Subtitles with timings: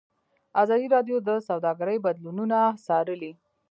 [0.61, 3.31] ازادي راډیو د سوداګري بدلونونه څارلي.